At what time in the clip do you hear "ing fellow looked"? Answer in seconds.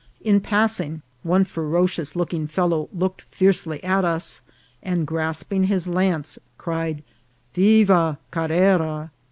2.33-3.21